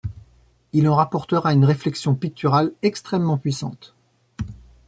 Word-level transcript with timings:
Il 0.73 0.89
en 0.89 0.95
rapportera 0.95 1.53
une 1.53 1.63
réflexion 1.63 2.15
picturale 2.15 2.73
extrêmement 2.81 3.37
puissante. 3.37 3.93